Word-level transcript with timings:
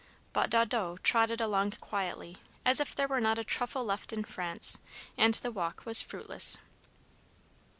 But 0.33 0.49
Daudot 0.49 1.03
trotted 1.03 1.41
along 1.41 1.73
quietly, 1.79 2.37
as 2.65 2.79
if 2.79 2.95
there 2.95 3.07
were 3.07 3.21
not 3.21 3.37
a 3.37 3.43
truffle 3.43 3.85
left 3.85 4.11
in 4.11 4.23
France, 4.23 4.79
and 5.15 5.35
the 5.35 5.51
walk 5.51 5.85
was 5.85 6.01
fruitless. 6.01 6.57